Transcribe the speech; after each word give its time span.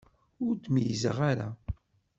Ur 0.45 0.53
d-meyyzeɣ 0.55 1.17
ara. 1.31 1.49